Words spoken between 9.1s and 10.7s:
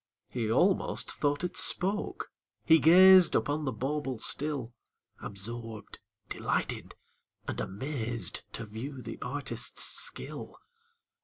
artist's skill.